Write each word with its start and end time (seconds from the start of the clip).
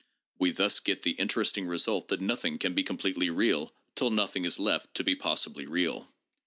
We 0.39 0.49
thus 0.49 0.79
get 0.79 1.03
the 1.03 1.15
inter 1.19 1.43
esting 1.43 1.67
result 1.67 2.07
that 2.07 2.21
nothing 2.21 2.57
can 2.57 2.73
be 2.73 2.81
completely 2.83 3.29
real 3.29 3.71
till 3.93 4.09
nothing 4.09 4.45
is 4.45 4.57
left 4.57 4.95
to 4.95 5.03
be 5.03 5.13
possibly 5.15 5.67
real. 5.67 6.07